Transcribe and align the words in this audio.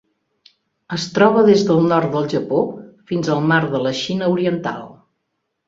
Es 0.95 1.03
troba 1.17 1.43
des 1.49 1.65
del 1.67 1.83
nord 1.91 2.09
del 2.17 2.25
Japó 2.33 2.63
fins 3.13 3.31
al 3.37 3.47
Mar 3.55 3.61
de 3.77 3.85
la 3.87 3.95
Xina 4.03 4.33
Oriental. 4.35 4.85